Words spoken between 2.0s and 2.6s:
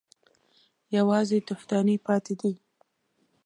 پاتې دي.